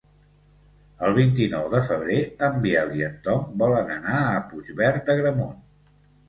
El 1.07 1.11
vint-i-nou 1.17 1.67
de 1.73 1.81
febrer 1.87 2.17
en 2.47 2.57
Biel 2.63 2.95
i 3.01 3.05
en 3.09 3.19
Tom 3.29 3.45
volen 3.65 3.93
anar 3.99 4.23
a 4.23 4.41
Puigverd 4.55 5.07
d'Agramunt. 5.11 5.55